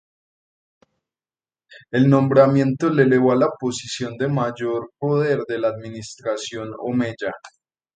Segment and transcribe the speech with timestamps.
[1.91, 7.31] El nombramiento le elevó a la posición de mayor poder de la Administración omeya.